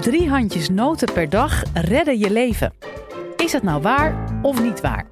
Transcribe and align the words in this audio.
Drie 0.00 0.28
handjes 0.28 0.68
noten 0.68 1.12
per 1.12 1.28
dag 1.28 1.62
redden 1.74 2.18
je 2.18 2.30
leven. 2.30 2.72
Is 3.36 3.52
dat 3.52 3.62
nou 3.62 3.82
waar 3.82 4.40
of 4.42 4.62
niet 4.62 4.80
waar? 4.80 5.06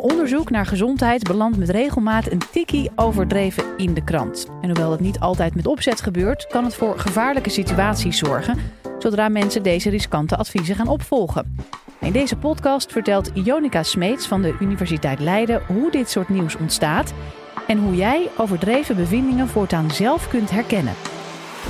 Onderzoek 0.00 0.50
naar 0.50 0.66
gezondheid 0.66 1.22
belandt 1.22 1.58
met 1.58 1.68
regelmaat 1.68 2.30
een 2.30 2.42
tikkie 2.50 2.90
overdreven 2.96 3.64
in 3.76 3.94
de 3.94 4.04
krant. 4.04 4.46
En 4.60 4.68
hoewel 4.68 4.90
het 4.90 5.00
niet 5.00 5.20
altijd 5.20 5.54
met 5.54 5.66
opzet 5.66 6.00
gebeurt, 6.00 6.46
kan 6.46 6.64
het 6.64 6.74
voor 6.74 6.98
gevaarlijke 6.98 7.50
situaties 7.50 8.18
zorgen 8.18 8.58
zodra 8.98 9.28
mensen 9.28 9.62
deze 9.62 9.90
riskante 9.90 10.36
adviezen 10.36 10.76
gaan 10.76 10.88
opvolgen. 10.88 11.56
In 12.00 12.12
deze 12.12 12.36
podcast 12.36 12.92
vertelt 12.92 13.30
Jonica 13.34 13.82
Smeets 13.82 14.26
van 14.26 14.42
de 14.42 14.56
Universiteit 14.60 15.20
Leiden 15.20 15.62
hoe 15.66 15.90
dit 15.90 16.10
soort 16.10 16.28
nieuws 16.28 16.56
ontstaat 16.56 17.12
en 17.66 17.78
hoe 17.78 17.96
jij 17.96 18.28
overdreven 18.36 18.96
bevindingen 18.96 19.48
voortaan 19.48 19.90
zelf 19.90 20.28
kunt 20.28 20.50
herkennen. 20.50 20.94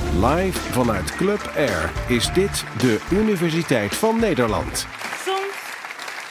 Live 0.03 0.59
vanuit 0.59 1.15
Club 1.15 1.51
Air 1.55 1.91
is 2.07 2.33
dit 2.33 2.63
de 2.79 3.05
Universiteit 3.11 3.95
van 3.95 4.19
Nederland. 4.19 4.87
Soms 5.25 5.55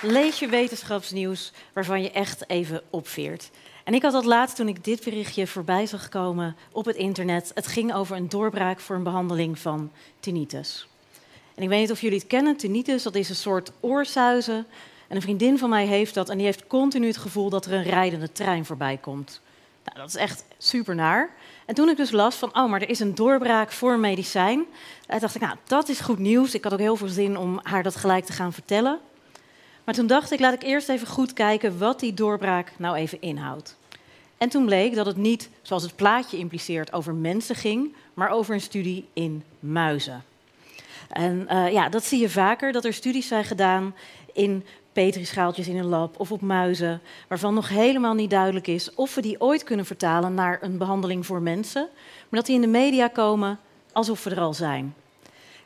lees 0.02 0.38
je 0.38 0.48
wetenschapsnieuws 0.48 1.52
waarvan 1.72 2.02
je 2.02 2.10
echt 2.10 2.50
even 2.50 2.82
opveert. 2.90 3.50
En 3.84 3.94
ik 3.94 4.02
had 4.02 4.12
dat 4.12 4.24
laatst 4.24 4.56
toen 4.56 4.68
ik 4.68 4.84
dit 4.84 5.04
berichtje 5.04 5.46
voorbij 5.46 5.86
zag 5.86 6.08
komen 6.08 6.56
op 6.72 6.84
het 6.84 6.96
internet. 6.96 7.50
Het 7.54 7.66
ging 7.66 7.94
over 7.94 8.16
een 8.16 8.28
doorbraak 8.28 8.80
voor 8.80 8.96
een 8.96 9.02
behandeling 9.02 9.58
van 9.58 9.92
tinnitus. 10.20 10.88
En 11.54 11.62
ik 11.62 11.68
weet 11.68 11.80
niet 11.80 11.90
of 11.90 12.00
jullie 12.00 12.18
het 12.18 12.26
kennen, 12.26 12.56
tinnitus, 12.56 13.02
dat 13.02 13.14
is 13.14 13.28
een 13.28 13.34
soort 13.34 13.72
oorsuizen. 13.80 14.66
En 15.08 15.16
een 15.16 15.22
vriendin 15.22 15.58
van 15.58 15.68
mij 15.68 15.86
heeft 15.86 16.14
dat 16.14 16.28
en 16.28 16.36
die 16.36 16.46
heeft 16.46 16.66
continu 16.66 17.06
het 17.06 17.16
gevoel 17.16 17.50
dat 17.50 17.66
er 17.66 17.72
een 17.72 17.82
rijdende 17.82 18.32
trein 18.32 18.64
voorbij 18.64 18.96
komt. 18.96 19.40
Nou, 19.84 19.98
dat 19.98 20.08
is 20.08 20.16
echt 20.16 20.44
super 20.58 20.94
naar. 20.94 21.30
En 21.66 21.74
toen 21.74 21.88
ik 21.88 21.96
dus 21.96 22.10
las 22.10 22.36
van, 22.36 22.56
oh, 22.56 22.70
maar 22.70 22.80
er 22.80 22.88
is 22.88 23.00
een 23.00 23.14
doorbraak 23.14 23.72
voor 23.72 23.98
medicijn, 23.98 24.64
dacht 25.18 25.34
ik, 25.34 25.40
nou, 25.40 25.56
dat 25.66 25.88
is 25.88 26.00
goed 26.00 26.18
nieuws. 26.18 26.54
Ik 26.54 26.64
had 26.64 26.72
ook 26.72 26.78
heel 26.78 26.96
veel 26.96 27.08
zin 27.08 27.38
om 27.38 27.60
haar 27.62 27.82
dat 27.82 27.96
gelijk 27.96 28.24
te 28.24 28.32
gaan 28.32 28.52
vertellen. 28.52 28.98
Maar 29.84 29.94
toen 29.94 30.06
dacht 30.06 30.30
ik, 30.30 30.40
laat 30.40 30.54
ik 30.54 30.62
eerst 30.62 30.88
even 30.88 31.06
goed 31.06 31.32
kijken 31.32 31.78
wat 31.78 32.00
die 32.00 32.14
doorbraak 32.14 32.72
nou 32.76 32.96
even 32.96 33.20
inhoudt. 33.20 33.76
En 34.38 34.48
toen 34.48 34.64
bleek 34.64 34.94
dat 34.94 35.06
het 35.06 35.16
niet, 35.16 35.48
zoals 35.62 35.82
het 35.82 35.96
plaatje 35.96 36.36
impliceert, 36.36 36.92
over 36.92 37.14
mensen 37.14 37.54
ging, 37.54 37.94
maar 38.14 38.30
over 38.30 38.54
een 38.54 38.60
studie 38.60 39.08
in 39.12 39.42
muizen. 39.60 40.24
En 41.08 41.46
uh, 41.50 41.72
ja, 41.72 41.88
dat 41.88 42.04
zie 42.04 42.20
je 42.20 42.30
vaker, 42.30 42.72
dat 42.72 42.84
er 42.84 42.92
studies 42.92 43.28
zijn 43.28 43.44
gedaan 43.44 43.94
in 44.32 44.64
petrischaaltjes 44.94 45.68
in 45.68 45.78
een 45.78 45.88
lab 45.88 46.20
of 46.20 46.32
op 46.32 46.40
muizen, 46.40 47.00
waarvan 47.28 47.54
nog 47.54 47.68
helemaal 47.68 48.14
niet 48.14 48.30
duidelijk 48.30 48.66
is 48.66 48.94
of 48.94 49.14
we 49.14 49.20
die 49.20 49.40
ooit 49.40 49.64
kunnen 49.64 49.86
vertalen 49.86 50.34
naar 50.34 50.58
een 50.62 50.78
behandeling 50.78 51.26
voor 51.26 51.42
mensen, 51.42 51.88
maar 52.28 52.40
dat 52.40 52.46
die 52.46 52.54
in 52.54 52.60
de 52.60 52.66
media 52.66 53.08
komen 53.08 53.58
alsof 53.92 54.24
we 54.24 54.30
er 54.30 54.40
al 54.40 54.54
zijn. 54.54 54.94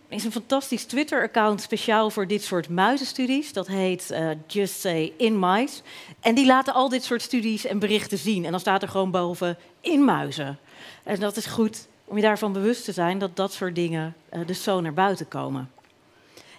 Er 0.09 0.17
is 0.17 0.25
een 0.25 0.33
fantastisch 0.33 0.85
Twitter-account 0.85 1.61
speciaal 1.61 2.11
voor 2.11 2.27
dit 2.27 2.43
soort 2.43 2.69
muizenstudies. 2.69 3.53
Dat 3.53 3.67
heet 3.67 4.09
uh, 4.13 4.31
Just 4.47 4.81
Say 4.81 5.13
In 5.17 5.39
Mice. 5.39 5.83
En 6.21 6.35
die 6.35 6.47
laten 6.47 6.75
al 6.75 6.89
dit 6.89 7.05
soort 7.05 7.23
studies 7.23 7.67
en 7.67 7.79
berichten 7.79 8.19
zien. 8.19 8.45
En 8.45 8.51
dan 8.51 8.61
staat 8.61 8.83
er 8.83 8.89
gewoon 8.89 9.11
boven 9.11 9.59
in 9.81 10.05
muizen. 10.05 10.59
En 11.03 11.21
dat 11.21 11.37
is 11.37 11.47
goed 11.47 11.89
om 12.05 12.17
je 12.17 12.23
daarvan 12.23 12.53
bewust 12.53 12.85
te 12.85 12.93
zijn 12.93 13.19
dat 13.19 13.37
dat 13.37 13.53
soort 13.53 13.75
dingen 13.75 14.15
uh, 14.33 14.47
dus 14.47 14.63
zo 14.63 14.81
naar 14.81 14.95
buiten 14.95 15.29
komen. 15.29 15.71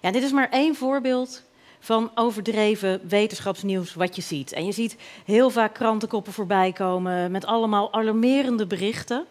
Ja, 0.01 0.11
dit 0.11 0.23
is 0.23 0.31
maar 0.31 0.49
één 0.49 0.75
voorbeeld 0.75 1.43
van 1.79 2.11
overdreven 2.15 3.01
wetenschapsnieuws 3.07 3.93
wat 3.93 4.15
je 4.15 4.21
ziet. 4.21 4.51
En 4.51 4.65
je 4.65 4.71
ziet 4.71 4.95
heel 5.25 5.49
vaak 5.49 5.73
krantenkoppen 5.73 6.33
voorbij 6.33 6.71
komen 6.71 7.31
met 7.31 7.45
allemaal 7.45 7.93
alarmerende 7.93 8.65
berichten. 8.65 9.25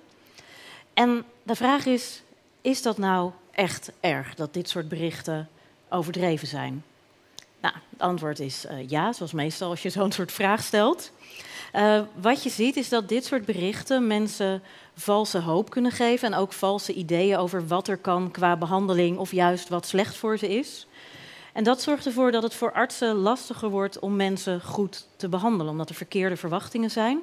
En 0.95 1.25
de 1.43 1.55
vraag 1.55 1.87
is, 1.87 2.23
is 2.61 2.83
dat 2.83 2.99
nou 2.99 3.31
echt 3.51 3.93
erg 4.01 4.35
dat 4.35 4.55
dit 4.55 4.69
soort 4.69 4.89
berichten 4.89 5.49
overdreven 5.89 6.49
zijn? 6.49 6.85
Nou, 7.61 7.75
het 7.91 8.01
antwoord 8.01 8.41
is 8.41 8.65
uh, 8.65 8.89
ja, 8.89 9.13
zoals 9.13 9.33
meestal 9.33 9.71
als 9.71 9.83
je 9.83 9.91
zo'n 9.91 10.13
soort 10.13 10.33
vraag 10.33 10.63
stelt. 10.63 11.11
Uh, 11.75 12.01
wat 12.21 12.43
je 12.43 12.51
ziet 12.51 12.77
is 12.77 12.89
dat 12.89 13.09
dit 13.09 13.25
soort 13.25 13.45
berichten 13.45 14.07
mensen 14.07 14.63
valse 14.95 15.39
hoop 15.39 15.71
kunnen 15.71 15.93
geven 15.93 16.33
en 16.33 16.39
ook 16.39 16.53
valse 16.53 16.95
ideeën 16.95 17.37
over 17.37 17.67
wat 17.67 17.89
er 17.89 17.97
kan 17.97 18.31
qua 18.31 18.57
behandeling 18.57 19.19
of 19.19 19.33
juist 19.33 19.69
wat 19.69 19.87
slecht 19.87 20.17
voor 20.17 20.39
ze 20.39 20.49
is. 20.49 20.87
En 21.53 21.65
dat 21.65 21.83
zorgt 21.83 22.07
ervoor 22.07 22.31
dat 22.31 22.43
het 22.43 22.55
voor 22.55 22.73
artsen 22.73 23.15
lastiger 23.15 23.69
wordt 23.69 23.99
om 23.99 24.17
mensen 24.17 24.61
goed 24.61 25.07
te 25.17 25.29
behandelen, 25.29 25.73
omdat 25.73 25.89
er 25.89 25.95
verkeerde 25.95 26.37
verwachtingen 26.37 26.91
zijn. 26.91 27.23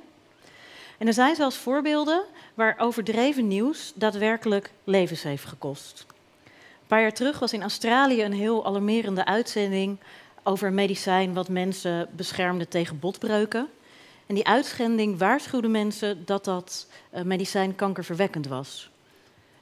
En 0.97 1.07
er 1.07 1.13
zijn 1.13 1.35
zelfs 1.35 1.57
voorbeelden 1.57 2.23
waar 2.53 2.75
overdreven 2.77 3.47
nieuws 3.47 3.91
daadwerkelijk 3.95 4.71
levens 4.83 5.23
heeft 5.23 5.45
gekost. 5.45 6.05
Een 6.45 6.87
paar 6.87 7.01
jaar 7.01 7.13
terug 7.13 7.39
was 7.39 7.53
in 7.53 7.61
Australië 7.61 8.23
een 8.23 8.33
heel 8.33 8.65
alarmerende 8.65 9.25
uitzending 9.25 9.97
over 10.43 10.67
een 10.67 10.73
medicijn 10.73 11.33
wat 11.33 11.49
mensen 11.49 12.09
beschermde 12.11 12.67
tegen 12.67 12.99
botbreuken. 12.99 13.69
En 14.25 14.35
die 14.35 14.47
uitschending 14.47 15.17
waarschuwde 15.17 15.67
mensen 15.67 16.25
dat 16.25 16.45
dat 16.45 16.87
uh, 17.13 17.21
medicijn 17.21 17.75
kankerverwekkend 17.75 18.47
was. 18.47 18.89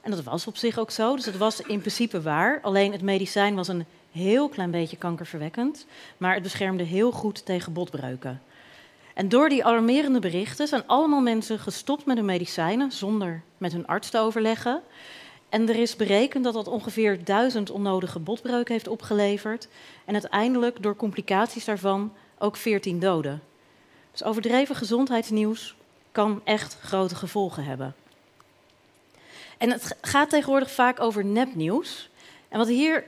En 0.00 0.10
dat 0.10 0.22
was 0.22 0.46
op 0.46 0.56
zich 0.56 0.78
ook 0.78 0.90
zo, 0.90 1.16
dus 1.16 1.24
het 1.24 1.36
was 1.36 1.60
in 1.60 1.78
principe 1.80 2.22
waar. 2.22 2.58
Alleen 2.62 2.92
het 2.92 3.02
medicijn 3.02 3.54
was 3.54 3.68
een 3.68 3.86
heel 4.14 4.48
klein 4.48 4.70
beetje 4.70 4.96
kankerverwekkend, 4.96 5.86
maar 6.16 6.34
het 6.34 6.42
beschermde 6.42 6.82
heel 6.82 7.12
goed 7.12 7.44
tegen 7.44 7.72
botbreuken. 7.72 8.42
En 9.14 9.28
door 9.28 9.48
die 9.48 9.64
alarmerende 9.64 10.18
berichten 10.18 10.68
zijn 10.68 10.86
allemaal 10.86 11.20
mensen 11.20 11.58
gestopt 11.58 12.06
met 12.06 12.16
hun 12.16 12.26
medicijnen 12.26 12.92
zonder 12.92 13.42
met 13.58 13.72
hun 13.72 13.86
arts 13.86 14.10
te 14.10 14.18
overleggen. 14.18 14.82
En 15.48 15.68
er 15.68 15.76
is 15.76 15.96
berekend 15.96 16.44
dat 16.44 16.54
dat 16.54 16.68
ongeveer 16.68 17.24
duizend 17.24 17.70
onnodige 17.70 18.18
botbreuken 18.18 18.72
heeft 18.72 18.88
opgeleverd. 18.88 19.68
En 20.04 20.12
uiteindelijk 20.12 20.82
door 20.82 20.96
complicaties 20.96 21.64
daarvan 21.64 22.12
ook 22.38 22.56
14 22.56 22.98
doden. 22.98 23.42
Dus 24.12 24.24
overdreven 24.24 24.76
gezondheidsnieuws 24.76 25.74
kan 26.12 26.40
echt 26.44 26.76
grote 26.80 27.14
gevolgen 27.14 27.64
hebben. 27.64 27.94
En 29.58 29.70
het 29.70 29.96
gaat 30.00 30.30
tegenwoordig 30.30 30.70
vaak 30.70 31.00
over 31.00 31.24
nepnieuws. 31.24 32.10
En 32.48 32.58
wat 32.58 32.68
hier 32.68 33.04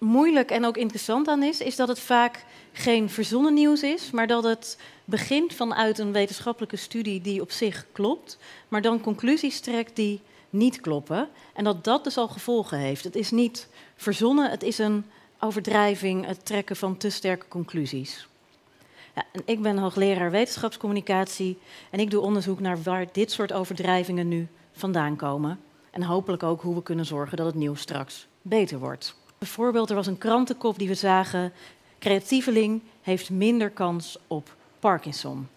moeilijk 0.00 0.50
en 0.50 0.64
ook 0.64 0.76
interessant 0.76 1.28
aan 1.28 1.42
is, 1.42 1.60
is 1.60 1.76
dat 1.76 1.88
het 1.88 2.00
vaak 2.00 2.44
geen 2.72 3.10
verzonnen 3.10 3.54
nieuws 3.54 3.82
is, 3.82 4.10
maar 4.10 4.26
dat 4.26 4.44
het 4.44 4.78
begint 5.04 5.54
vanuit 5.54 5.98
een 5.98 6.12
wetenschappelijke 6.12 6.76
studie 6.76 7.20
die 7.20 7.40
op 7.40 7.50
zich 7.50 7.86
klopt, 7.92 8.38
maar 8.68 8.82
dan 8.82 9.00
conclusies 9.00 9.60
trekt 9.60 9.96
die 9.96 10.20
niet 10.50 10.80
kloppen. 10.80 11.28
En 11.54 11.64
dat 11.64 11.84
dat 11.84 12.04
dus 12.04 12.16
al 12.16 12.28
gevolgen 12.28 12.78
heeft. 12.78 13.04
Het 13.04 13.16
is 13.16 13.30
niet 13.30 13.68
verzonnen, 13.96 14.50
het 14.50 14.62
is 14.62 14.78
een 14.78 15.04
overdrijving, 15.40 16.26
het 16.26 16.46
trekken 16.46 16.76
van 16.76 16.96
te 16.96 17.10
sterke 17.10 17.48
conclusies. 17.48 18.28
Ja, 19.14 19.24
en 19.32 19.42
ik 19.44 19.62
ben 19.62 19.78
hoogleraar 19.78 20.30
wetenschapscommunicatie 20.30 21.58
en 21.90 22.00
ik 22.00 22.10
doe 22.10 22.20
onderzoek 22.22 22.60
naar 22.60 22.82
waar 22.82 23.06
dit 23.12 23.30
soort 23.30 23.52
overdrijvingen 23.52 24.28
nu 24.28 24.48
vandaan 24.72 25.16
komen. 25.16 25.60
En 25.90 26.02
hopelijk 26.02 26.42
ook 26.42 26.62
hoe 26.62 26.74
we 26.74 26.82
kunnen 26.82 27.06
zorgen 27.06 27.36
dat 27.36 27.46
het 27.46 27.54
nieuws 27.54 27.80
straks 27.80 28.26
beter 28.42 28.78
wordt. 28.78 29.19
Bijvoorbeeld, 29.40 29.90
er 29.90 29.96
was 29.96 30.06
een 30.06 30.18
krantenkop 30.18 30.78
die 30.78 30.88
we 30.88 30.94
zagen: 30.94 31.52
creatieveling 31.98 32.82
heeft 33.02 33.30
minder 33.30 33.70
kans 33.70 34.18
op 34.26 34.56
Parkinson. 34.78 35.48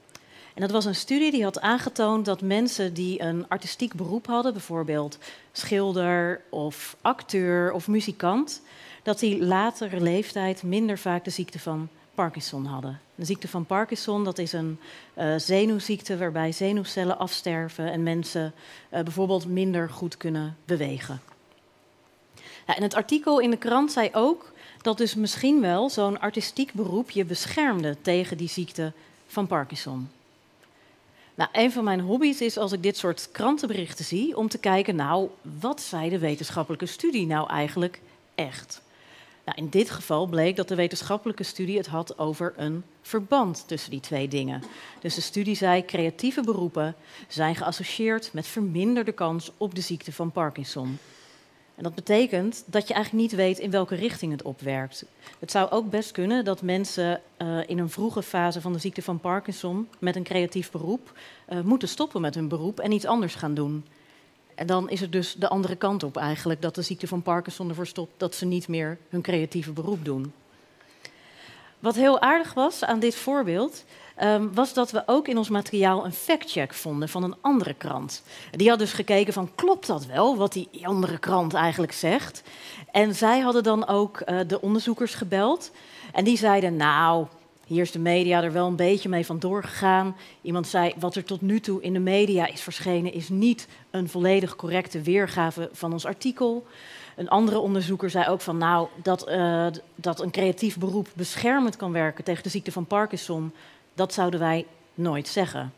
En 0.54 0.62
dat 0.62 0.72
was 0.72 0.86
een 0.86 0.96
studie 0.96 1.32
die 1.32 1.44
had 1.44 1.60
aangetoond 1.60 2.26
dat 2.26 2.42
mensen 2.42 2.94
die 2.94 3.22
een 3.22 3.48
artistiek 3.48 3.94
beroep 3.94 4.26
hadden, 4.26 4.54
bijvoorbeeld 4.54 5.18
schilder 5.52 6.42
of 6.50 6.96
acteur 7.02 7.72
of 7.72 7.88
muzikant, 7.88 8.62
dat 9.04 9.20
die 9.20 9.46
latere 9.46 10.02
leeftijd 10.02 10.64
minder 10.64 10.98
vaak 10.98 11.24
de 11.24 11.30
ziekte 11.30 11.60
van 11.60 11.90
Parkinson 12.14 12.66
hadden. 12.66 13.00
De 13.16 13.26
ziekte 13.26 13.48
van 13.48 13.66
Parkinson 13.66 14.24
dat 14.24 14.38
is 14.38 14.54
een 14.54 14.80
uh, 15.18 15.34
zenuwziekte 15.38 16.18
waarbij 16.18 16.52
zenuwcellen 16.52 17.18
afsterven 17.18 17.92
en 17.92 18.04
mensen 18.04 18.54
uh, 18.94 19.00
bijvoorbeeld 19.02 19.48
minder 19.48 19.90
goed 19.90 20.18
kunnen 20.18 20.58
bewegen. 20.66 21.22
Ja, 22.68 22.76
en 22.76 22.84
het 22.84 22.94
artikel 22.94 23.40
in 23.40 23.50
de 23.50 23.58
krant 23.58 23.92
zei 23.92 24.10
ook 24.14 24.52
dat 24.82 24.98
dus 24.98 25.16
misschien 25.16 25.62
wel 25.62 25.90
zo'n 25.90 26.20
artistiek 26.20 26.74
beroep 26.74 27.10
je 27.10 27.26
beschermde 27.26 27.98
tegen 28.02 28.38
die 28.38 28.50
ziekte 28.50 28.92
van 29.28 29.48
Parkinson. 29.48 30.10
Nou, 31.36 31.50
een 31.54 31.72
van 31.72 31.84
mijn 31.84 32.00
hobby's 32.00 32.42
is 32.42 32.58
als 32.58 32.72
ik 32.72 32.84
dit 32.84 32.98
soort 32.98 33.30
krantenberichten 33.32 34.06
zie, 34.06 34.38
om 34.38 34.48
te 34.48 34.58
kijken, 34.58 34.96
nou, 34.96 35.30
wat 35.60 35.82
zei 35.82 36.10
de 36.10 36.20
wetenschappelijke 36.20 36.86
studie 36.86 37.26
nou 37.26 37.50
eigenlijk 37.50 38.02
echt? 38.36 38.82
Nou, 39.46 39.58
in 39.58 39.70
dit 39.70 39.90
geval 39.90 40.26
bleek 40.26 40.56
dat 40.56 40.68
de 40.68 40.76
wetenschappelijke 40.76 41.44
studie 41.44 41.78
het 41.78 41.88
had 41.88 42.18
over 42.18 42.54
een 42.58 42.84
verband 43.02 43.64
tussen 43.68 43.92
die 43.92 44.00
twee 44.00 44.28
dingen. 44.28 44.64
Dus 45.00 45.16
de 45.16 45.22
studie 45.22 45.56
zei 45.56 45.86
creatieve 45.86 46.42
beroepen 46.42 46.96
zijn 47.28 47.56
geassocieerd 47.56 48.30
met 48.34 48.48
verminderde 48.48 49.12
kans 49.12 49.52
op 49.58 49.76
de 49.76 49.82
ziekte 49.82 50.12
van 50.12 50.32
Parkinson. 50.32 51.00
En 51.76 51.84
dat 51.84 51.96
betekent 51.96 52.64
dat 52.66 52.88
je 52.88 52.94
eigenlijk 52.94 53.24
niet 53.24 53.36
weet 53.36 53.60
in 53.60 53.72
welke 53.72 53.96
richting 53.96 54.32
het 54.32 54.42
opwerkt. 54.42 55.06
Het 55.40 55.52
zou 55.52 55.72
ook 55.72 55.90
best 55.90 56.12
kunnen 56.12 56.46
dat 56.46 56.62
mensen 56.62 57.22
uh, 57.38 57.60
in 57.66 57.80
een 57.80 57.90
vroege 57.90 58.24
fase 58.24 58.62
van 58.62 58.74
de 58.74 58.80
ziekte 58.80 59.02
van 59.02 59.20
Parkinson 59.20 59.88
met 60.00 60.16
een 60.16 60.24
creatief 60.24 60.72
beroep 60.72 61.18
uh, 61.50 61.62
moeten 61.62 61.88
stoppen 61.88 62.22
met 62.22 62.36
hun 62.36 62.48
beroep 62.48 62.80
en 62.80 62.92
iets 62.92 63.06
anders 63.06 63.36
gaan 63.36 63.54
doen. 63.54 63.86
En 64.56 64.68
dan 64.68 64.90
is 64.90 65.00
het 65.00 65.12
dus 65.12 65.34
de 65.34 65.50
andere 65.50 65.76
kant 65.76 66.04
op 66.04 66.18
eigenlijk, 66.18 66.62
dat 66.62 66.76
de 66.76 66.82
ziekte 66.82 67.08
van 67.08 67.22
Parkinson 67.22 67.70
ervoor 67.70 67.88
stopt 67.88 68.14
dat 68.18 68.36
ze 68.36 68.46
niet 68.46 68.68
meer 68.68 68.98
hun 69.10 69.22
creatieve 69.22 69.72
beroep 69.72 70.06
doen. 70.06 70.34
Wat 71.80 71.96
heel 71.96 72.22
aardig 72.22 72.54
was 72.54 72.84
aan 72.84 73.00
dit 73.00 73.16
voorbeeld, 73.16 73.84
um, 74.22 74.54
was 74.54 74.74
dat 74.74 74.92
we 74.92 75.04
ook 75.06 75.28
in 75.28 75.38
ons 75.38 75.50
materiaal 75.50 76.06
een 76.06 76.14
factcheck 76.14 76.74
vonden 76.74 77.10
van 77.10 77.24
een 77.24 77.36
andere 77.42 77.74
krant. 77.74 78.24
Die 78.52 78.70
had 78.70 78.80
dus 78.80 78.94
gekeken 78.94 79.34
van 79.34 79.50
klopt 79.56 79.88
dat 79.88 80.06
wel, 80.06 80.38
wat 80.38 80.54
die 80.54 80.70
andere 80.82 81.18
krant 81.18 81.54
eigenlijk 81.54 81.92
zegt. 81.92 82.44
En 82.92 83.16
zij 83.16 83.40
hadden 83.40 83.64
dan 83.64 83.88
ook 83.88 84.22
uh, 84.26 84.40
de 84.48 84.62
onderzoekers 84.62 85.14
gebeld. 85.14 85.72
En 86.12 86.24
die 86.24 86.38
zeiden, 86.38 86.76
nou, 86.76 87.26
hier 87.66 87.82
is 87.82 87.92
de 87.92 88.00
media 88.00 88.44
er 88.44 88.52
wel 88.52 88.68
een 88.68 88.76
beetje 88.76 89.10
mee 89.10 89.26
vandoor 89.26 89.64
gegaan. 89.64 90.16
Iemand 90.42 90.68
zei, 90.68 90.94
wat 91.00 91.16
er 91.16 91.24
tot 91.24 91.42
nu 91.42 91.60
toe 91.60 91.82
in 91.82 91.94
de 91.94 92.00
media 92.00 92.48
is 92.48 92.62
verschenen, 92.62 93.14
is 93.14 93.30
niet 93.30 93.68
een 93.92 94.10
volledig 94.10 94.56
correcte 94.56 95.02
weergave 95.02 95.70
van 95.72 95.92
ons 95.92 96.06
artikel. 96.06 96.66
Een 97.16 97.30
andere 97.30 97.60
onderzoeker 97.60 98.10
zei 98.10 98.28
ook 98.28 98.42
van, 98.42 98.58
nou, 98.58 98.88
dat, 98.96 99.30
uh, 99.30 99.68
dat 99.96 100.22
een 100.22 100.32
creatief 100.32 100.78
beroep 100.78 101.08
beschermend 101.14 101.76
kan 101.76 101.92
werken 101.92 102.24
tegen 102.24 102.44
de 102.44 102.50
ziekte 102.50 102.72
van 102.72 102.86
Parkinson, 102.86 103.52
dat 103.94 104.14
zouden 104.14 104.40
wij 104.40 104.66
nooit 104.94 105.28
zeggen. 105.28 105.74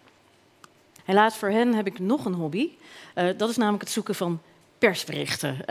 Helaas 1.03 1.35
voor 1.35 1.49
hen 1.49 1.73
heb 1.73 1.87
ik 1.87 1.99
nog 1.99 2.25
een 2.25 2.33
hobby. 2.33 2.69
Uh, 3.15 3.29
dat 3.37 3.49
is 3.49 3.57
namelijk 3.57 3.83
het 3.83 3.91
zoeken 3.91 4.15
van 4.15 4.41
persberichten. 4.77 5.53
Uh, 5.53 5.65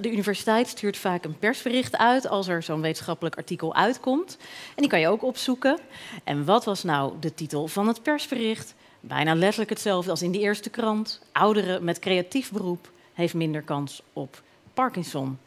de 0.00 0.10
universiteit 0.10 0.68
stuurt 0.68 0.96
vaak 0.96 1.24
een 1.24 1.38
persbericht 1.38 1.96
uit 1.96 2.28
als 2.28 2.48
er 2.48 2.62
zo'n 2.62 2.80
wetenschappelijk 2.80 3.36
artikel 3.36 3.74
uitkomt. 3.74 4.36
En 4.68 4.74
die 4.82 4.88
kan 4.88 5.00
je 5.00 5.08
ook 5.08 5.22
opzoeken. 5.22 5.78
En 6.24 6.44
wat 6.44 6.64
was 6.64 6.82
nou 6.82 7.12
de 7.20 7.34
titel 7.34 7.66
van 7.66 7.88
het 7.88 8.02
persbericht? 8.02 8.74
Bijna 9.00 9.34
letterlijk 9.34 9.70
hetzelfde 9.70 10.10
als 10.10 10.22
in 10.22 10.30
die 10.30 10.40
eerste 10.40 10.70
krant. 10.70 11.20
Ouderen 11.32 11.84
met 11.84 11.98
creatief 11.98 12.52
beroep 12.52 12.90
heeft 13.12 13.34
minder 13.34 13.62
kans 13.62 14.02
op 14.12 14.42
Parkinson. 14.74 15.38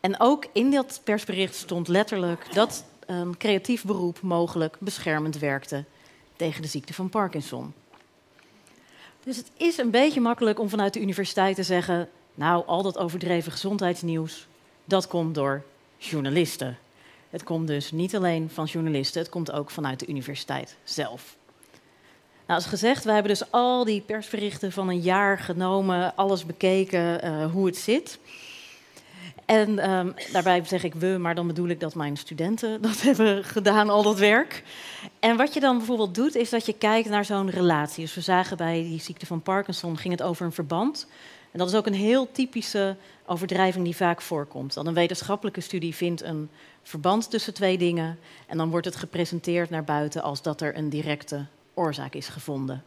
En 0.00 0.20
ook 0.20 0.46
in 0.52 0.70
dat 0.70 1.00
persbericht 1.04 1.54
stond 1.54 1.88
letterlijk 1.88 2.54
dat 2.54 2.84
een 3.10 3.36
creatief 3.36 3.84
beroep 3.84 4.20
mogelijk 4.20 4.76
beschermend 4.78 5.38
werkte 5.38 5.84
tegen 6.36 6.62
de 6.62 6.68
ziekte 6.68 6.94
van 6.94 7.08
Parkinson. 7.08 7.74
Dus 9.24 9.36
het 9.36 9.50
is 9.56 9.78
een 9.78 9.90
beetje 9.90 10.20
makkelijk 10.20 10.58
om 10.58 10.68
vanuit 10.68 10.92
de 10.92 11.00
universiteit 11.00 11.56
te 11.56 11.62
zeggen: 11.62 12.08
Nou, 12.34 12.66
al 12.66 12.82
dat 12.82 12.98
overdreven 12.98 13.52
gezondheidsnieuws, 13.52 14.46
dat 14.84 15.06
komt 15.06 15.34
door 15.34 15.62
journalisten. 15.96 16.78
Het 17.30 17.42
komt 17.42 17.66
dus 17.66 17.90
niet 17.90 18.16
alleen 18.16 18.50
van 18.50 18.64
journalisten, 18.64 19.20
het 19.20 19.30
komt 19.30 19.52
ook 19.52 19.70
vanuit 19.70 20.00
de 20.00 20.06
universiteit 20.06 20.76
zelf. 20.84 21.36
Nou, 22.46 22.62
als 22.62 22.66
gezegd, 22.66 23.04
we 23.04 23.12
hebben 23.12 23.32
dus 23.32 23.50
al 23.50 23.84
die 23.84 24.00
persberichten 24.00 24.72
van 24.72 24.88
een 24.88 25.00
jaar 25.00 25.38
genomen, 25.38 26.16
alles 26.16 26.46
bekeken, 26.46 27.24
uh, 27.24 27.52
hoe 27.52 27.66
het 27.66 27.76
zit. 27.76 28.18
En 29.50 29.90
um, 29.90 30.14
daarbij 30.32 30.64
zeg 30.64 30.84
ik 30.84 30.94
we, 30.94 31.16
maar 31.20 31.34
dan 31.34 31.46
bedoel 31.46 31.68
ik 31.68 31.80
dat 31.80 31.94
mijn 31.94 32.16
studenten 32.16 32.80
dat 32.82 33.00
hebben 33.00 33.44
gedaan, 33.44 33.90
al 33.90 34.02
dat 34.02 34.18
werk. 34.18 34.62
En 35.20 35.36
wat 35.36 35.54
je 35.54 35.60
dan 35.60 35.76
bijvoorbeeld 35.76 36.14
doet, 36.14 36.34
is 36.34 36.50
dat 36.50 36.66
je 36.66 36.72
kijkt 36.72 37.08
naar 37.08 37.24
zo'n 37.24 37.50
relatie. 37.50 38.04
Dus 38.04 38.14
we 38.14 38.20
zagen 38.20 38.56
bij 38.56 38.82
die 38.82 39.00
ziekte 39.00 39.26
van 39.26 39.42
Parkinson 39.42 39.96
ging 39.98 40.12
het 40.12 40.22
over 40.22 40.46
een 40.46 40.52
verband. 40.52 41.06
En 41.50 41.58
dat 41.58 41.68
is 41.68 41.74
ook 41.74 41.86
een 41.86 41.94
heel 41.94 42.32
typische 42.32 42.96
overdrijving 43.26 43.84
die 43.84 43.96
vaak 43.96 44.20
voorkomt. 44.20 44.74
Dat 44.74 44.86
een 44.86 44.94
wetenschappelijke 44.94 45.60
studie 45.60 45.94
vindt 45.94 46.22
een 46.22 46.50
verband 46.82 47.30
tussen 47.30 47.54
twee 47.54 47.78
dingen 47.78 48.18
en 48.46 48.56
dan 48.56 48.70
wordt 48.70 48.86
het 48.86 48.96
gepresenteerd 48.96 49.70
naar 49.70 49.84
buiten 49.84 50.22
als 50.22 50.42
dat 50.42 50.60
er 50.60 50.76
een 50.76 50.88
directe 50.88 51.46
oorzaak 51.74 52.14
is 52.14 52.28
gevonden. 52.28 52.82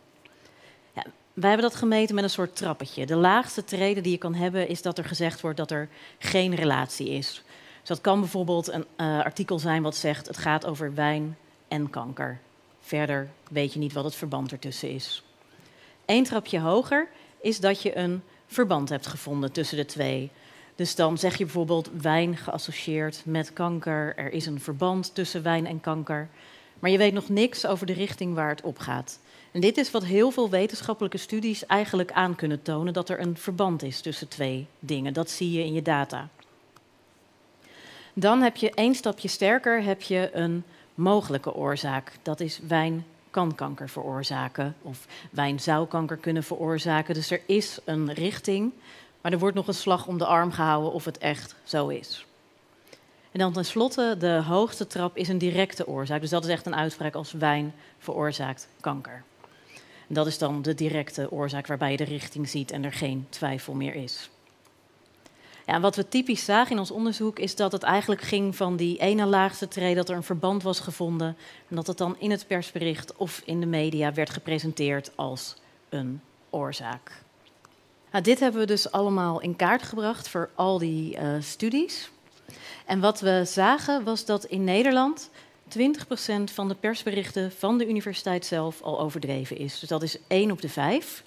Wij 1.33 1.49
hebben 1.49 1.69
dat 1.69 1.79
gemeten 1.79 2.15
met 2.15 2.23
een 2.23 2.29
soort 2.29 2.55
trappetje. 2.55 3.05
De 3.05 3.15
laagste 3.15 3.63
trede 3.63 4.01
die 4.01 4.11
je 4.11 4.17
kan 4.17 4.33
hebben 4.33 4.67
is 4.67 4.81
dat 4.81 4.97
er 4.97 5.05
gezegd 5.05 5.41
wordt 5.41 5.57
dat 5.57 5.71
er 5.71 5.89
geen 6.17 6.55
relatie 6.55 7.09
is. 7.09 7.43
Dus 7.79 7.87
dat 7.87 8.01
kan 8.01 8.19
bijvoorbeeld 8.19 8.71
een 8.71 8.85
uh, 8.97 9.19
artikel 9.19 9.59
zijn 9.59 9.81
wat 9.81 9.95
zegt 9.95 10.27
het 10.27 10.37
gaat 10.37 10.65
over 10.65 10.93
wijn 10.93 11.37
en 11.67 11.89
kanker. 11.89 12.39
Verder 12.79 13.29
weet 13.49 13.73
je 13.73 13.79
niet 13.79 13.93
wat 13.93 14.03
het 14.03 14.15
verband 14.15 14.51
ertussen 14.51 14.89
is. 14.89 15.23
Eén 16.05 16.23
trapje 16.23 16.59
hoger 16.59 17.07
is 17.41 17.59
dat 17.59 17.81
je 17.81 17.97
een 17.97 18.23
verband 18.47 18.89
hebt 18.89 19.07
gevonden 19.07 19.51
tussen 19.51 19.77
de 19.77 19.85
twee. 19.85 20.31
Dus 20.75 20.95
dan 20.95 21.17
zeg 21.17 21.37
je 21.37 21.43
bijvoorbeeld 21.43 21.89
wijn 22.01 22.37
geassocieerd 22.37 23.21
met 23.25 23.53
kanker. 23.53 24.17
Er 24.17 24.31
is 24.31 24.45
een 24.45 24.59
verband 24.59 25.15
tussen 25.15 25.43
wijn 25.43 25.67
en 25.67 25.81
kanker. 25.81 26.29
Maar 26.79 26.89
je 26.89 26.97
weet 26.97 27.13
nog 27.13 27.29
niks 27.29 27.65
over 27.65 27.85
de 27.85 27.93
richting 27.93 28.35
waar 28.35 28.49
het 28.49 28.61
op 28.61 28.79
gaat. 28.79 29.19
En 29.53 29.61
dit 29.61 29.77
is 29.77 29.91
wat 29.91 30.05
heel 30.05 30.31
veel 30.31 30.49
wetenschappelijke 30.49 31.17
studies 31.17 31.65
eigenlijk 31.65 32.11
aan 32.11 32.35
kunnen 32.35 32.61
tonen: 32.61 32.93
dat 32.93 33.09
er 33.09 33.19
een 33.19 33.37
verband 33.37 33.83
is 33.83 34.01
tussen 34.01 34.27
twee 34.27 34.67
dingen. 34.79 35.13
Dat 35.13 35.29
zie 35.29 35.51
je 35.51 35.63
in 35.63 35.73
je 35.73 35.81
data. 35.81 36.27
Dan 38.13 38.41
heb 38.41 38.55
je 38.55 38.71
één 38.71 38.95
stapje 38.95 39.27
sterker 39.27 39.83
heb 39.83 40.01
je 40.01 40.29
een 40.33 40.63
mogelijke 40.95 41.53
oorzaak. 41.53 42.11
Dat 42.21 42.39
is 42.39 42.59
wijn 42.67 43.05
kan 43.29 43.55
kanker 43.55 43.89
veroorzaken 43.89 44.75
of 44.81 45.07
wijn 45.31 45.59
zou 45.59 45.87
kanker 45.87 46.17
kunnen 46.17 46.43
veroorzaken. 46.43 47.13
Dus 47.13 47.31
er 47.31 47.41
is 47.45 47.79
een 47.85 48.13
richting, 48.13 48.71
maar 49.21 49.31
er 49.31 49.39
wordt 49.39 49.55
nog 49.55 49.67
een 49.67 49.73
slag 49.73 50.07
om 50.07 50.17
de 50.17 50.25
arm 50.25 50.51
gehouden 50.51 50.91
of 50.91 51.05
het 51.05 51.17
echt 51.17 51.55
zo 51.63 51.87
is. 51.87 52.25
En 53.31 53.39
dan 53.39 53.53
tenslotte, 53.53 54.15
de 54.19 54.41
hoogste 54.45 54.87
trap 54.87 55.17
is 55.17 55.27
een 55.27 55.37
directe 55.37 55.87
oorzaak. 55.87 56.21
Dus 56.21 56.29
dat 56.29 56.43
is 56.43 56.49
echt 56.49 56.65
een 56.65 56.75
uitspraak 56.75 57.15
als 57.15 57.31
wijn 57.31 57.73
veroorzaakt 57.97 58.67
kanker. 58.81 59.23
Dat 60.13 60.27
is 60.27 60.37
dan 60.37 60.61
de 60.61 60.73
directe 60.73 61.31
oorzaak 61.31 61.67
waarbij 61.67 61.91
je 61.91 61.97
de 61.97 62.03
richting 62.03 62.49
ziet 62.49 62.71
en 62.71 62.83
er 62.83 62.93
geen 62.93 63.27
twijfel 63.29 63.73
meer 63.73 63.95
is. 63.95 64.29
Ja, 65.65 65.79
wat 65.79 65.95
we 65.95 66.07
typisch 66.07 66.45
zagen 66.45 66.71
in 66.71 66.79
ons 66.79 66.91
onderzoek 66.91 67.39
is 67.39 67.55
dat 67.55 67.71
het 67.71 67.83
eigenlijk 67.83 68.21
ging 68.21 68.55
van 68.55 68.75
die 68.75 68.97
ene 68.97 69.25
laagste 69.25 69.67
tree 69.67 69.95
dat 69.95 70.09
er 70.09 70.15
een 70.15 70.23
verband 70.23 70.63
was 70.63 70.79
gevonden 70.79 71.37
en 71.69 71.75
dat 71.75 71.87
het 71.87 71.97
dan 71.97 72.15
in 72.19 72.31
het 72.31 72.47
persbericht 72.47 73.15
of 73.15 73.41
in 73.45 73.59
de 73.59 73.65
media 73.65 74.13
werd 74.13 74.29
gepresenteerd 74.29 75.11
als 75.15 75.55
een 75.89 76.21
oorzaak. 76.49 77.23
Nou, 78.11 78.23
dit 78.23 78.39
hebben 78.39 78.61
we 78.61 78.67
dus 78.67 78.91
allemaal 78.91 79.41
in 79.41 79.55
kaart 79.55 79.83
gebracht 79.83 80.27
voor 80.27 80.49
al 80.55 80.77
die 80.77 81.17
uh, 81.17 81.35
studies. 81.39 82.11
En 82.85 82.99
wat 82.99 83.19
we 83.19 83.41
zagen 83.45 84.03
was 84.03 84.25
dat 84.25 84.45
in 84.45 84.63
Nederland 84.63 85.29
20% 85.77 86.43
van 86.53 86.67
de 86.67 86.75
persberichten 86.75 87.51
van 87.51 87.77
de 87.77 87.87
universiteit 87.87 88.45
zelf 88.45 88.81
al 88.81 88.99
overdreven 88.99 89.57
is. 89.57 89.79
Dus 89.79 89.89
dat 89.89 90.03
is 90.03 90.17
1 90.27 90.51
op 90.51 90.61
de 90.61 90.69
5. 90.69 91.23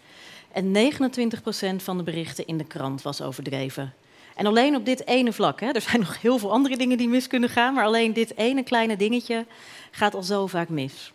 En 0.52 0.72
29% 0.72 1.76
van 1.76 1.96
de 1.96 2.02
berichten 2.02 2.46
in 2.46 2.58
de 2.58 2.64
krant 2.64 3.02
was 3.02 3.20
overdreven. 3.20 3.94
En 4.34 4.46
alleen 4.46 4.76
op 4.76 4.84
dit 4.84 5.06
ene 5.06 5.32
vlak, 5.32 5.60
hè, 5.60 5.70
er 5.70 5.80
zijn 5.80 6.00
nog 6.06 6.20
heel 6.20 6.38
veel 6.38 6.52
andere 6.52 6.76
dingen 6.76 6.98
die 6.98 7.08
mis 7.08 7.26
kunnen 7.26 7.48
gaan, 7.48 7.74
maar 7.74 7.84
alleen 7.84 8.12
dit 8.12 8.36
ene 8.36 8.62
kleine 8.62 8.96
dingetje 8.96 9.46
gaat 9.90 10.14
al 10.14 10.22
zo 10.22 10.46
vaak 10.46 10.68
mis. 10.68 11.12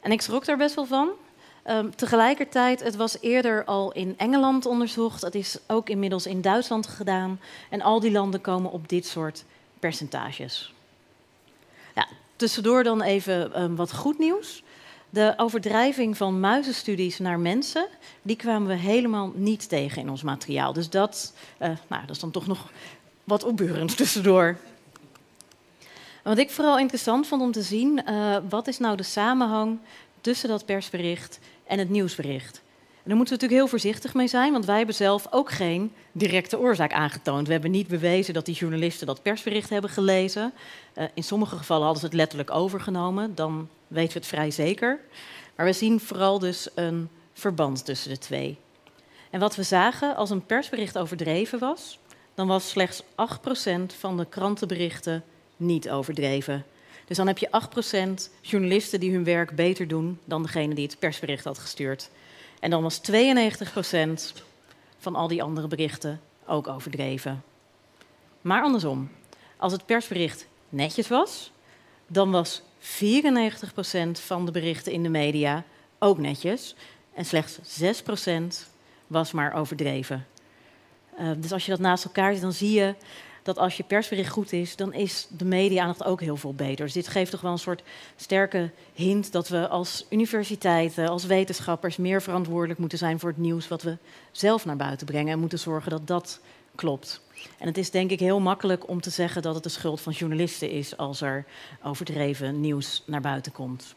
En 0.00 0.12
ik 0.12 0.20
schrok 0.20 0.44
daar 0.44 0.56
best 0.56 0.74
wel 0.74 0.86
van. 0.86 1.10
Um, 1.66 1.96
tegelijkertijd, 1.96 2.82
het 2.82 2.96
was 2.96 3.16
eerder 3.20 3.64
al 3.64 3.92
in 3.92 4.14
Engeland 4.16 4.66
onderzocht, 4.66 5.22
het 5.22 5.34
is 5.34 5.58
ook 5.66 5.88
inmiddels 5.88 6.26
in 6.26 6.40
Duitsland 6.40 6.86
gedaan. 6.86 7.40
En 7.70 7.82
al 7.82 8.00
die 8.00 8.12
landen 8.12 8.40
komen 8.40 8.70
op 8.70 8.88
dit 8.88 9.06
soort 9.06 9.44
percentages. 9.78 10.72
Tussendoor 12.36 12.82
dan 12.82 13.02
even 13.02 13.62
um, 13.62 13.76
wat 13.76 13.94
goed 13.94 14.18
nieuws. 14.18 14.62
De 15.10 15.34
overdrijving 15.36 16.16
van 16.16 16.40
muizenstudies 16.40 17.18
naar 17.18 17.38
mensen, 17.38 17.88
die 18.22 18.36
kwamen 18.36 18.68
we 18.68 18.74
helemaal 18.74 19.32
niet 19.34 19.68
tegen 19.68 20.02
in 20.02 20.10
ons 20.10 20.22
materiaal. 20.22 20.72
Dus 20.72 20.90
dat, 20.90 21.32
uh, 21.58 21.68
nou, 21.88 22.06
dat 22.06 22.10
is 22.10 22.20
dan 22.20 22.30
toch 22.30 22.46
nog 22.46 22.70
wat 23.24 23.44
opbeurend 23.44 23.96
tussendoor. 23.96 24.56
Wat 26.22 26.38
ik 26.38 26.50
vooral 26.50 26.78
interessant 26.78 27.26
vond 27.26 27.42
om 27.42 27.52
te 27.52 27.62
zien, 27.62 28.02
uh, 28.08 28.36
wat 28.48 28.66
is 28.66 28.78
nou 28.78 28.96
de 28.96 29.02
samenhang 29.02 29.78
tussen 30.20 30.48
dat 30.48 30.64
persbericht 30.64 31.38
en 31.66 31.78
het 31.78 31.90
nieuwsbericht? 31.90 32.60
Daar 33.08 33.16
moeten 33.16 33.36
we 33.36 33.42
natuurlijk 33.42 33.70
heel 33.70 33.78
voorzichtig 33.80 34.14
mee 34.14 34.28
zijn, 34.28 34.52
want 34.52 34.64
wij 34.64 34.76
hebben 34.76 34.94
zelf 34.94 35.26
ook 35.30 35.50
geen 35.50 35.92
directe 36.12 36.58
oorzaak 36.58 36.92
aangetoond. 36.92 37.46
We 37.46 37.52
hebben 37.52 37.70
niet 37.70 37.88
bewezen 37.88 38.34
dat 38.34 38.46
die 38.46 38.54
journalisten 38.54 39.06
dat 39.06 39.22
persbericht 39.22 39.70
hebben 39.70 39.90
gelezen. 39.90 40.52
Uh, 40.94 41.04
in 41.14 41.22
sommige 41.22 41.56
gevallen 41.56 41.82
hadden 41.82 42.00
ze 42.00 42.06
het 42.06 42.16
letterlijk 42.16 42.50
overgenomen, 42.50 43.34
dan 43.34 43.68
weten 43.86 44.12
we 44.12 44.18
het 44.18 44.28
vrij 44.28 44.50
zeker. 44.50 45.00
Maar 45.56 45.66
we 45.66 45.72
zien 45.72 46.00
vooral 46.00 46.38
dus 46.38 46.68
een 46.74 47.08
verband 47.32 47.84
tussen 47.84 48.10
de 48.10 48.18
twee. 48.18 48.58
En 49.30 49.40
wat 49.40 49.56
we 49.56 49.62
zagen, 49.62 50.16
als 50.16 50.30
een 50.30 50.46
persbericht 50.46 50.98
overdreven 50.98 51.58
was, 51.58 51.98
dan 52.34 52.46
was 52.46 52.68
slechts 52.68 53.02
8% 53.02 53.06
van 53.98 54.16
de 54.16 54.26
krantenberichten 54.28 55.24
niet 55.56 55.90
overdreven. 55.90 56.64
Dus 57.06 57.16
dan 57.16 57.26
heb 57.26 57.38
je 57.38 57.48
8% 58.28 58.32
journalisten 58.40 59.00
die 59.00 59.12
hun 59.12 59.24
werk 59.24 59.56
beter 59.56 59.88
doen 59.88 60.18
dan 60.24 60.42
degene 60.42 60.74
die 60.74 60.86
het 60.86 60.98
persbericht 60.98 61.44
had 61.44 61.58
gestuurd. 61.58 62.10
En 62.60 62.70
dan 62.70 62.82
was 62.82 63.00
92% 63.00 64.42
van 64.98 65.14
al 65.14 65.28
die 65.28 65.42
andere 65.42 65.68
berichten 65.68 66.20
ook 66.46 66.68
overdreven. 66.68 67.42
Maar 68.40 68.62
andersom, 68.62 69.10
als 69.56 69.72
het 69.72 69.86
persbericht 69.86 70.46
netjes 70.68 71.08
was, 71.08 71.52
dan 72.06 72.30
was 72.30 72.62
94% 72.80 72.84
van 74.12 74.46
de 74.46 74.50
berichten 74.50 74.92
in 74.92 75.02
de 75.02 75.08
media 75.08 75.64
ook 75.98 76.18
netjes. 76.18 76.74
En 77.14 77.24
slechts 77.24 77.58
6% 77.82 78.68
was 79.06 79.32
maar 79.32 79.54
overdreven. 79.54 80.26
Uh, 81.20 81.30
dus 81.36 81.52
als 81.52 81.64
je 81.64 81.70
dat 81.70 81.80
naast 81.80 82.04
elkaar 82.04 82.32
ziet, 82.32 82.42
dan 82.42 82.52
zie 82.52 82.72
je 82.72 82.94
dat 83.48 83.58
als 83.58 83.76
je 83.76 83.82
persbericht 83.82 84.30
goed 84.30 84.52
is, 84.52 84.76
dan 84.76 84.92
is 84.92 85.26
de 85.30 85.44
media-aandacht 85.44 86.04
ook 86.04 86.20
heel 86.20 86.36
veel 86.36 86.54
beter. 86.54 86.84
Dus 86.84 86.94
dit 86.94 87.08
geeft 87.08 87.30
toch 87.30 87.40
wel 87.40 87.52
een 87.52 87.58
soort 87.58 87.82
sterke 88.16 88.70
hint 88.94 89.32
dat 89.32 89.48
we 89.48 89.68
als 89.68 90.06
universiteiten, 90.10 91.08
als 91.08 91.24
wetenschappers 91.24 91.96
meer 91.96 92.22
verantwoordelijk 92.22 92.78
moeten 92.78 92.98
zijn 92.98 93.18
voor 93.18 93.28
het 93.28 93.38
nieuws 93.38 93.68
wat 93.68 93.82
we 93.82 93.96
zelf 94.30 94.64
naar 94.64 94.76
buiten 94.76 95.06
brengen 95.06 95.32
en 95.32 95.38
moeten 95.38 95.58
zorgen 95.58 95.90
dat 95.90 96.06
dat 96.06 96.40
klopt. 96.74 97.20
En 97.58 97.66
het 97.66 97.78
is 97.78 97.90
denk 97.90 98.10
ik 98.10 98.20
heel 98.20 98.40
makkelijk 98.40 98.88
om 98.88 99.00
te 99.00 99.10
zeggen 99.10 99.42
dat 99.42 99.54
het 99.54 99.62
de 99.62 99.68
schuld 99.68 100.00
van 100.00 100.12
journalisten 100.12 100.70
is 100.70 100.96
als 100.96 101.20
er 101.20 101.44
overdreven 101.82 102.60
nieuws 102.60 103.02
naar 103.06 103.20
buiten 103.20 103.52
komt. 103.52 103.94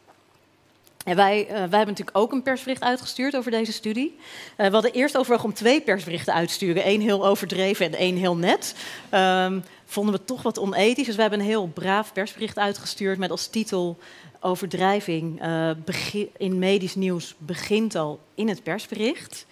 Wij, 1.03 1.41
uh, 1.41 1.49
wij 1.49 1.59
hebben 1.59 1.87
natuurlijk 1.87 2.17
ook 2.17 2.31
een 2.31 2.43
persbericht 2.43 2.81
uitgestuurd 2.81 3.35
over 3.35 3.51
deze 3.51 3.71
studie. 3.71 4.17
Uh, 4.57 4.65
we 4.65 4.73
hadden 4.73 4.91
eerst 4.91 5.17
overwogen 5.17 5.45
om 5.45 5.53
twee 5.53 5.81
persberichten 5.81 6.33
uit 6.33 6.47
te 6.47 6.53
sturen. 6.53 6.83
één 6.83 7.01
heel 7.01 7.27
overdreven 7.27 7.85
en 7.85 7.93
één 7.93 8.17
heel 8.17 8.35
net. 8.35 8.75
Um, 9.13 9.63
vonden 9.85 10.13
we 10.13 10.25
toch 10.25 10.41
wat 10.41 10.59
onethisch. 10.59 11.05
Dus 11.05 11.15
we 11.15 11.21
hebben 11.21 11.39
een 11.39 11.45
heel 11.45 11.67
braaf 11.67 12.13
persbericht 12.13 12.57
uitgestuurd 12.57 13.17
met 13.17 13.31
als 13.31 13.47
titel... 13.47 13.97
Overdrijving 14.43 15.43
uh, 15.43 15.71
in 16.37 16.59
medisch 16.59 16.95
nieuws 16.95 17.35
begint 17.37 17.95
al 17.95 18.19
in 18.35 18.47
het 18.47 18.63
persbericht. 18.63 19.45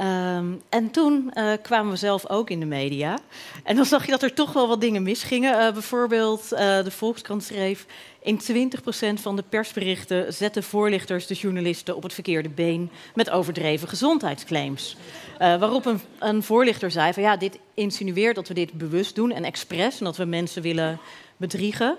Um, 0.00 0.62
en 0.68 0.90
toen 0.90 1.30
uh, 1.34 1.52
kwamen 1.62 1.90
we 1.90 1.96
zelf 1.96 2.28
ook 2.28 2.50
in 2.50 2.60
de 2.60 2.66
media. 2.66 3.18
En 3.64 3.76
dan 3.76 3.84
zag 3.84 4.04
je 4.04 4.10
dat 4.10 4.22
er 4.22 4.34
toch 4.34 4.52
wel 4.52 4.68
wat 4.68 4.80
dingen 4.80 5.02
misgingen. 5.02 5.60
Uh, 5.60 5.72
bijvoorbeeld, 5.72 6.48
uh, 6.52 6.58
de 6.58 6.90
Volkskrant 6.90 7.42
schreef... 7.42 7.86
in 8.22 8.40
20% 8.40 9.20
van 9.20 9.36
de 9.36 9.44
persberichten 9.48 10.32
zetten 10.34 10.62
voorlichters 10.62 11.26
de 11.26 11.34
journalisten 11.34 11.96
op 11.96 12.02
het 12.02 12.14
verkeerde 12.14 12.48
been... 12.48 12.90
met 13.14 13.30
overdreven 13.30 13.88
gezondheidsclaims. 13.88 14.96
waarop 15.38 15.86
een, 15.86 16.00
een, 16.18 16.42
voorlichter 16.42 16.90
zei 16.90 17.12
van 17.12 17.22
ja, 17.22 17.36
dit 17.36 17.58
insinueert 17.74 18.34
dat 18.34 18.48
we 18.48 18.54
dit 18.54 18.72
bewust 18.72 19.14
doen 19.14 19.32
en 19.32 19.44
expres... 19.44 19.98
en 19.98 20.04
dat 20.04 20.16
we 20.16 20.24
mensen 20.24 20.62
willen 20.62 20.98
bedriegen. 21.36 21.96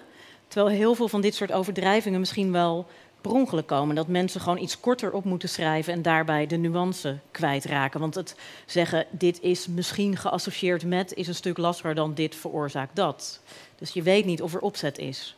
Terwijl 0.47 0.75
heel 0.75 0.95
veel 0.95 1.07
van 1.07 1.21
dit 1.21 1.35
soort 1.35 1.51
overdrijvingen 1.51 2.19
misschien 2.19 2.51
wel 2.51 2.87
per 3.27 3.63
komen. 3.63 3.95
Dat 3.95 4.07
mensen 4.07 4.41
gewoon 4.41 4.57
iets 4.57 4.79
korter 4.79 5.11
op 5.11 5.23
moeten 5.23 5.49
schrijven 5.49 5.93
en 5.93 6.01
daarbij 6.01 6.47
de 6.47 6.57
nuance 6.57 7.17
kwijtraken. 7.31 7.99
Want 7.99 8.15
het 8.15 8.35
zeggen, 8.65 9.05
dit 9.09 9.41
is 9.41 9.67
misschien 9.67 10.17
geassocieerd 10.17 10.85
met, 10.85 11.13
is 11.13 11.27
een 11.27 11.35
stuk 11.35 11.57
lastiger 11.57 11.95
dan 11.95 12.13
dit 12.13 12.35
veroorzaakt 12.35 12.95
dat. 12.95 13.41
Dus 13.75 13.91
je 13.91 14.01
weet 14.01 14.25
niet 14.25 14.41
of 14.41 14.53
er 14.53 14.59
opzet 14.59 14.97
is. 14.97 15.37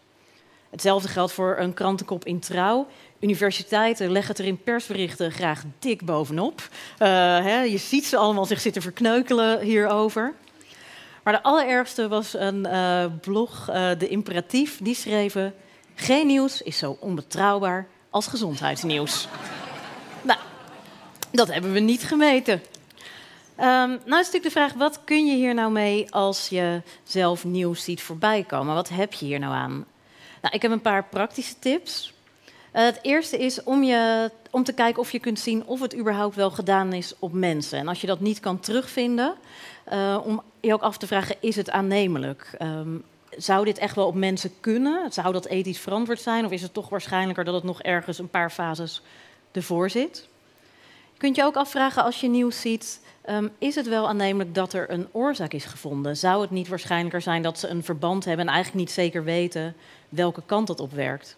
Hetzelfde 0.70 1.08
geldt 1.08 1.32
voor 1.32 1.58
een 1.60 1.74
krantenkop 1.74 2.26
in 2.26 2.40
trouw. 2.40 2.88
Universiteiten 3.20 4.12
leggen 4.12 4.32
het 4.32 4.40
er 4.40 4.48
in 4.48 4.64
persberichten 4.64 5.32
graag 5.32 5.64
dik 5.80 6.06
bovenop. 6.06 6.62
Uh, 6.62 7.08
hè, 7.38 7.62
je 7.62 7.78
ziet 7.78 8.06
ze 8.06 8.18
allemaal 8.18 8.46
zich 8.46 8.62
zitten 8.62 8.82
verkneukelen 8.82 9.60
hierover. 9.60 10.34
Maar 11.24 11.34
de 11.34 11.44
allerergste 11.44 12.08
was 12.08 12.34
een 12.34 12.68
uh, 12.68 13.06
blog, 13.22 13.70
uh, 13.70 13.90
De 13.98 14.08
Imperatief. 14.08 14.80
Die 14.82 14.96
schreven 14.96 15.54
geen 16.00 16.28
nieuws 16.28 16.62
is 16.62 16.78
zo 16.78 16.98
onbetrouwbaar 17.00 17.88
als 18.10 18.28
gezondheidsnieuws. 18.28 19.28
nou, 20.22 20.40
dat 21.32 21.48
hebben 21.48 21.74
we 21.74 21.80
niet 21.80 22.04
gemeten. 22.04 22.54
Um, 22.54 23.66
nou 23.66 24.00
is 24.04 24.06
natuurlijk 24.08 24.44
de 24.44 24.52
vraag, 24.52 24.74
wat 24.74 25.04
kun 25.04 25.26
je 25.26 25.36
hier 25.36 25.54
nou 25.54 25.72
mee 25.72 26.14
als 26.14 26.50
je 26.50 26.82
zelf 27.04 27.46
nieuws 27.46 27.84
ziet 27.84 28.02
voorbij 28.02 28.44
komen? 28.44 28.76
Wat 28.76 28.90
heb 28.90 29.14
je 29.14 29.26
hier 29.26 29.40
nou 29.40 29.54
aan? 29.54 29.86
Nou, 30.42 30.56
ik 30.56 30.62
heb 30.62 30.72
een 30.72 30.82
paar 30.82 31.04
praktische 31.04 31.60
tips. 31.60 32.14
Uh, 32.74 32.84
het 32.84 33.00
eerste 33.02 33.38
is 33.38 33.64
om, 33.64 33.84
je, 33.84 34.32
om 34.52 34.64
te 34.64 34.74
kijken 34.74 35.02
of 35.02 35.12
je 35.12 35.20
kunt 35.20 35.40
zien 35.40 35.66
of 35.66 35.82
het 35.82 35.96
überhaupt 35.96 36.36
wel 36.36 36.52
gedaan 36.52 36.94
is 36.94 37.14
op 37.20 37.34
mensen. 37.34 37.80
En 37.80 37.88
als 37.88 38.02
je 38.02 38.08
dat 38.08 38.20
niet 38.20 38.40
kan 38.40 38.60
terugvinden, 38.60 39.36
uh, 39.94 40.18
om 40.24 40.42
je 40.60 40.74
ook 40.74 40.82
af 40.82 40.98
te 40.98 41.08
vragen, 41.08 41.36
is 41.40 41.56
het 41.56 41.70
aannemelijk? 41.70 42.58
Um, 42.62 43.04
zou 43.38 43.66
dit 43.66 43.78
echt 43.78 43.96
wel 43.96 44.08
op 44.08 44.16
mensen 44.16 44.52
kunnen? 44.60 45.12
Zou 45.12 45.34
dat 45.34 45.46
ethisch 45.46 45.80
verantwoord 45.80 46.22
zijn? 46.22 46.46
Of 46.46 46.52
is 46.52 46.62
het 46.62 46.74
toch 46.74 46.90
waarschijnlijker 46.90 47.44
dat 47.44 47.54
het 47.54 47.64
nog 47.64 47.82
ergens 47.82 48.20
een 48.20 48.30
paar 48.30 48.50
fases 48.50 49.02
ervoor 49.52 49.90
zit? 49.90 50.28
Je 51.14 51.20
kunt 51.20 51.36
je 51.36 51.44
ook 51.44 51.56
afvragen 51.56 52.04
als 52.04 52.20
je 52.20 52.30
nieuws 52.30 52.62
ziet, 52.62 53.02
um, 53.30 53.52
is 53.58 53.76
het 53.76 53.88
wel 53.88 54.08
aannemelijk 54.08 54.56
dat 54.56 54.74
er 54.74 54.92
een 54.92 55.08
oorzaak 55.12 55.54
is 55.54 55.66
gevonden? 55.66 56.18
Zou 56.18 56.42
het 56.42 56.52
niet 56.52 56.68
waarschijnlijker 56.68 57.22
zijn 57.22 57.42
dat 57.42 57.60
ze 57.60 57.68
een 57.68 57.84
verband 57.84 58.26
hebben 58.26 58.48
en 58.48 58.54
eigenlijk 58.54 58.86
niet 58.86 58.94
zeker 58.94 59.24
weten 59.24 59.76
welke 60.10 60.42
kant 60.46 60.68
dat 60.68 60.80
op 60.80 60.92
werkt? 60.92 61.38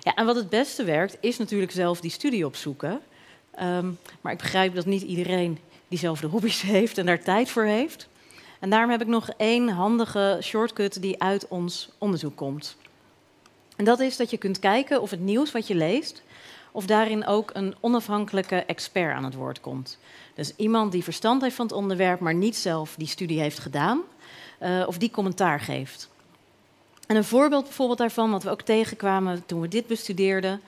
Ja, 0.00 0.14
en 0.14 0.26
wat 0.26 0.36
het 0.36 0.48
beste 0.48 0.84
werkt, 0.84 1.16
is 1.20 1.38
natuurlijk 1.38 1.72
zelf 1.72 2.00
die 2.00 2.10
studie 2.10 2.46
opzoeken. 2.46 3.00
Um, 3.60 3.98
maar 4.20 4.32
ik 4.32 4.38
begrijp 4.38 4.74
dat 4.74 4.86
niet 4.86 5.02
iedereen 5.02 5.58
diezelfde 5.88 6.26
hobby's 6.26 6.60
heeft 6.76 6.98
en 6.98 7.06
daar 7.06 7.22
tijd 7.22 7.50
voor 7.50 7.64
heeft. 7.64 8.08
En 8.64 8.70
daarom 8.70 8.90
heb 8.90 9.00
ik 9.00 9.06
nog 9.06 9.28
één 9.36 9.68
handige 9.68 10.38
shortcut 10.42 11.02
die 11.02 11.22
uit 11.22 11.48
ons 11.48 11.90
onderzoek 11.98 12.36
komt. 12.36 12.76
En 13.76 13.84
dat 13.84 14.00
is 14.00 14.16
dat 14.16 14.30
je 14.30 14.36
kunt 14.36 14.58
kijken 14.58 15.02
of 15.02 15.10
het 15.10 15.20
nieuws 15.20 15.52
wat 15.52 15.66
je 15.66 15.74
leest, 15.74 16.22
of 16.72 16.86
daarin 16.86 17.26
ook 17.26 17.50
een 17.54 17.74
onafhankelijke 17.80 18.56
expert 18.56 19.14
aan 19.16 19.24
het 19.24 19.34
woord 19.34 19.60
komt. 19.60 19.98
Dus 20.34 20.52
iemand 20.56 20.92
die 20.92 21.02
verstand 21.02 21.42
heeft 21.42 21.54
van 21.54 21.66
het 21.66 21.74
onderwerp, 21.74 22.20
maar 22.20 22.34
niet 22.34 22.56
zelf 22.56 22.94
die 22.98 23.06
studie 23.06 23.40
heeft 23.40 23.58
gedaan, 23.58 24.00
uh, 24.62 24.84
of 24.86 24.98
die 24.98 25.10
commentaar 25.10 25.60
geeft. 25.60 26.08
En 27.06 27.16
een 27.16 27.24
voorbeeld 27.24 27.64
bijvoorbeeld 27.64 27.98
daarvan, 27.98 28.30
wat 28.30 28.42
we 28.42 28.50
ook 28.50 28.62
tegenkwamen 28.62 29.46
toen 29.46 29.60
we 29.60 29.68
dit 29.68 29.86
bestudeerden. 29.86 30.60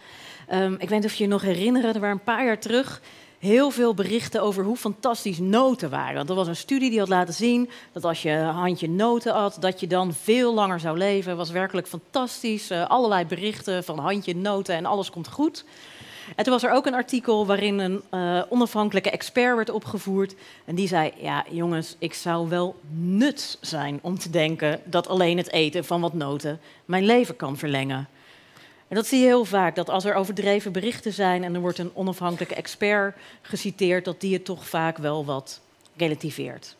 Um, 0.52 0.72
ik 0.72 0.88
weet 0.88 0.98
niet 0.98 1.10
of 1.10 1.14
je 1.14 1.24
je 1.24 1.30
nog 1.30 1.42
herinneren, 1.42 1.94
er 1.94 2.00
waren 2.00 2.16
een 2.16 2.24
paar 2.24 2.44
jaar 2.44 2.58
terug 2.58 3.00
heel 3.38 3.70
veel 3.70 3.94
berichten 3.94 4.42
over 4.42 4.64
hoe 4.64 4.76
fantastisch 4.76 5.38
noten 5.38 5.90
waren. 5.90 6.14
Want 6.14 6.28
er 6.28 6.34
was 6.34 6.48
een 6.48 6.56
studie 6.56 6.90
die 6.90 6.98
had 6.98 7.08
laten 7.08 7.34
zien 7.34 7.70
dat 7.92 8.04
als 8.04 8.22
je 8.22 8.30
een 8.30 8.54
handje 8.54 8.88
noten 8.88 9.34
at, 9.34 9.56
dat 9.60 9.80
je 9.80 9.86
dan 9.86 10.14
veel 10.14 10.54
langer 10.54 10.80
zou 10.80 10.98
leven. 10.98 11.36
Was 11.36 11.50
werkelijk 11.50 11.86
fantastisch. 11.86 12.70
Uh, 12.70 12.86
allerlei 12.86 13.24
berichten 13.24 13.84
van 13.84 13.98
handje 13.98 14.36
noten 14.36 14.74
en 14.74 14.86
alles 14.86 15.10
komt 15.10 15.28
goed. 15.28 15.64
En 16.36 16.44
toen 16.44 16.52
was 16.52 16.62
er 16.62 16.70
ook 16.70 16.86
een 16.86 16.94
artikel 16.94 17.46
waarin 17.46 17.78
een 17.78 18.02
uh, 18.14 18.42
onafhankelijke 18.48 19.10
expert 19.10 19.56
werd 19.56 19.70
opgevoerd. 19.70 20.34
En 20.64 20.74
die 20.74 20.88
zei: 20.88 21.12
Ja, 21.16 21.44
jongens, 21.50 21.96
ik 21.98 22.14
zou 22.14 22.48
wel 22.48 22.76
nut 22.98 23.58
zijn 23.60 23.98
om 24.02 24.18
te 24.18 24.30
denken 24.30 24.80
dat 24.84 25.08
alleen 25.08 25.36
het 25.36 25.52
eten 25.52 25.84
van 25.84 26.00
wat 26.00 26.14
noten 26.14 26.60
mijn 26.84 27.04
leven 27.04 27.36
kan 27.36 27.56
verlengen. 27.56 28.08
En 28.88 28.96
dat 28.96 29.06
zie 29.06 29.20
je 29.20 29.26
heel 29.26 29.44
vaak, 29.44 29.74
dat 29.74 29.90
als 29.90 30.04
er 30.04 30.14
overdreven 30.14 30.72
berichten 30.72 31.12
zijn 31.12 31.44
en 31.44 31.54
er 31.54 31.60
wordt 31.60 31.78
een 31.78 31.94
onafhankelijke 31.94 32.54
expert 32.54 33.16
geciteerd, 33.42 34.04
dat 34.04 34.20
die 34.20 34.34
het 34.34 34.44
toch 34.44 34.68
vaak 34.68 34.98
wel 34.98 35.24
wat 35.24 35.60
relativeert. 35.96 36.76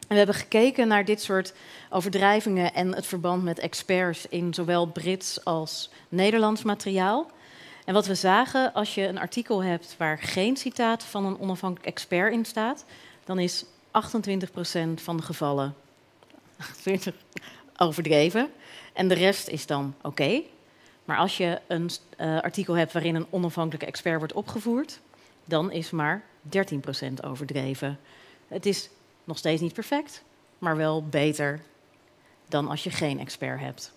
En 0.00 0.16
we 0.16 0.16
hebben 0.16 0.34
gekeken 0.34 0.88
naar 0.88 1.04
dit 1.04 1.22
soort 1.22 1.52
overdrijvingen 1.90 2.74
en 2.74 2.94
het 2.94 3.06
verband 3.06 3.42
met 3.42 3.58
experts 3.58 4.26
in 4.26 4.54
zowel 4.54 4.86
Brits 4.86 5.44
als 5.44 5.90
Nederlands 6.08 6.62
materiaal. 6.62 7.30
En 7.84 7.94
wat 7.94 8.06
we 8.06 8.14
zagen, 8.14 8.72
als 8.72 8.94
je 8.94 9.06
een 9.06 9.18
artikel 9.18 9.62
hebt 9.62 9.94
waar 9.98 10.18
geen 10.18 10.56
citaat 10.56 11.04
van 11.04 11.24
een 11.24 11.40
onafhankelijk 11.40 11.88
expert 11.88 12.32
in 12.32 12.44
staat, 12.44 12.84
dan 13.24 13.38
is 13.38 13.64
28% 13.64 13.68
van 14.94 15.16
de 15.16 15.22
gevallen 15.22 15.74
overdreven. 17.76 18.50
En 18.92 19.08
de 19.08 19.14
rest 19.14 19.48
is 19.48 19.66
dan 19.66 19.94
oké. 20.02 20.42
Maar 21.10 21.18
als 21.18 21.36
je 21.36 21.60
een 21.66 21.90
uh, 22.20 22.40
artikel 22.40 22.76
hebt 22.76 22.92
waarin 22.92 23.14
een 23.14 23.26
onafhankelijke 23.30 23.86
expert 23.86 24.18
wordt 24.18 24.32
opgevoerd, 24.32 25.00
dan 25.44 25.72
is 25.72 25.90
maar 25.90 26.22
13% 26.56 26.58
overdreven. 27.24 27.98
Het 28.48 28.66
is 28.66 28.88
nog 29.24 29.38
steeds 29.38 29.60
niet 29.60 29.72
perfect, 29.72 30.22
maar 30.58 30.76
wel 30.76 31.04
beter 31.04 31.60
dan 32.48 32.68
als 32.68 32.84
je 32.84 32.90
geen 32.90 33.18
expert 33.18 33.60
hebt. 33.60 33.92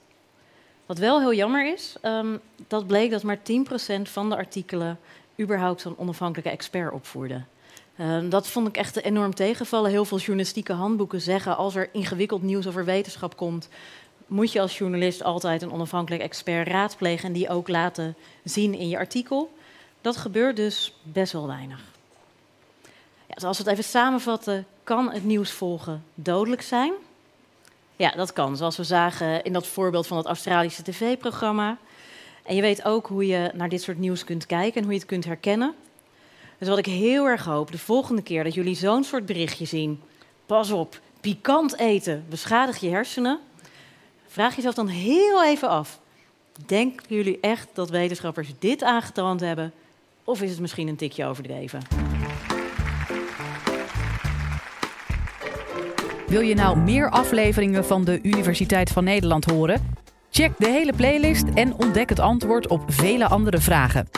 Wat 0.85 0.97
wel 0.97 1.19
heel 1.19 1.33
jammer 1.33 1.73
is, 1.73 1.95
um, 2.01 2.39
dat 2.67 2.87
bleek 2.87 3.11
dat 3.11 3.23
maar 3.23 3.37
10% 3.37 3.41
van 4.01 4.29
de 4.29 4.35
artikelen 4.35 4.99
überhaupt 5.39 5.83
een 5.83 5.97
onafhankelijke 5.97 6.51
expert 6.51 6.93
opvoerde. 6.93 7.41
Uh, 7.95 8.17
dat 8.29 8.47
vond 8.47 8.67
ik 8.67 8.77
echt 8.77 9.03
enorm 9.03 9.35
tegenvallen. 9.35 9.91
Heel 9.91 10.05
veel 10.05 10.17
journalistieke 10.17 10.73
handboeken 10.73 11.21
zeggen 11.21 11.57
als 11.57 11.75
er 11.75 11.89
ingewikkeld 11.91 12.41
nieuws 12.41 12.67
over 12.67 12.85
wetenschap 12.85 13.37
komt, 13.37 13.69
moet 14.27 14.51
je 14.51 14.61
als 14.61 14.77
journalist 14.77 15.23
altijd 15.23 15.61
een 15.61 15.71
onafhankelijk 15.71 16.23
expert 16.23 16.67
raadplegen 16.67 17.27
en 17.27 17.33
die 17.33 17.49
ook 17.49 17.67
laten 17.67 18.15
zien 18.43 18.73
in 18.73 18.89
je 18.89 18.97
artikel. 18.97 19.53
Dat 20.01 20.17
gebeurt 20.17 20.55
dus 20.55 20.93
best 21.03 21.33
wel 21.33 21.47
weinig. 21.47 21.79
Ja, 23.27 23.33
dus 23.33 23.43
als 23.43 23.57
we 23.57 23.63
het 23.63 23.71
even 23.71 23.89
samenvatten, 23.89 24.65
kan 24.83 25.11
het 25.11 25.23
nieuws 25.23 25.51
volgen 25.51 26.03
dodelijk 26.13 26.61
zijn? 26.61 26.93
Ja, 27.95 28.11
dat 28.11 28.33
kan, 28.33 28.57
zoals 28.57 28.77
we 28.77 28.83
zagen 28.83 29.43
in 29.43 29.53
dat 29.53 29.67
voorbeeld 29.67 30.07
van 30.07 30.17
het 30.17 30.25
Australische 30.25 30.83
tv-programma. 30.83 31.77
En 32.43 32.55
je 32.55 32.61
weet 32.61 32.85
ook 32.85 33.07
hoe 33.07 33.27
je 33.27 33.51
naar 33.53 33.69
dit 33.69 33.81
soort 33.81 33.97
nieuws 33.97 34.23
kunt 34.23 34.45
kijken 34.45 34.75
en 34.75 34.83
hoe 34.83 34.93
je 34.93 34.99
het 34.99 35.07
kunt 35.07 35.25
herkennen. 35.25 35.73
Dus 36.57 36.67
wat 36.67 36.77
ik 36.77 36.85
heel 36.85 37.25
erg 37.25 37.45
hoop, 37.45 37.71
de 37.71 37.77
volgende 37.77 38.21
keer 38.21 38.43
dat 38.43 38.53
jullie 38.53 38.75
zo'n 38.75 39.03
soort 39.03 39.25
berichtje 39.25 39.65
zien, 39.65 40.01
pas 40.45 40.71
op, 40.71 40.99
pikant 41.21 41.77
eten 41.77 42.25
beschadigt 42.29 42.81
je 42.81 42.89
hersenen. 42.89 43.39
Vraag 44.33 44.55
jezelf 44.55 44.75
dan 44.75 44.87
heel 44.87 45.43
even 45.43 45.69
af: 45.69 45.99
denken 46.65 47.15
jullie 47.15 47.37
echt 47.41 47.67
dat 47.73 47.89
wetenschappers 47.89 48.53
dit 48.59 48.83
aangetrand 48.83 49.39
hebben? 49.39 49.73
Of 50.23 50.41
is 50.41 50.49
het 50.49 50.59
misschien 50.59 50.87
een 50.87 50.95
tikje 50.95 51.25
overdreven? 51.25 51.79
Wil 56.27 56.41
je 56.41 56.53
nou 56.55 56.77
meer 56.77 57.09
afleveringen 57.09 57.85
van 57.85 58.03
de 58.03 58.19
Universiteit 58.21 58.89
van 58.89 59.03
Nederland 59.03 59.45
horen? 59.45 59.95
Check 60.31 60.51
de 60.57 60.69
hele 60.69 60.93
playlist 60.93 61.45
en 61.53 61.73
ontdek 61.73 62.09
het 62.09 62.19
antwoord 62.19 62.67
op 62.67 62.83
vele 62.87 63.27
andere 63.27 63.57
vragen. 63.57 64.09